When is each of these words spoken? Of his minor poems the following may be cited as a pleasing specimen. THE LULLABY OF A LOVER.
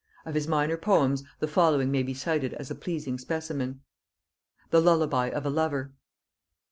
Of 0.25 0.33
his 0.33 0.47
minor 0.47 0.77
poems 0.77 1.23
the 1.39 1.47
following 1.47 1.91
may 1.91 2.01
be 2.01 2.15
cited 2.15 2.55
as 2.55 2.71
a 2.71 2.75
pleasing 2.75 3.19
specimen. 3.19 3.81
THE 4.71 4.81
LULLABY 4.81 5.29
OF 5.31 5.45
A 5.45 5.49
LOVER. 5.51 5.93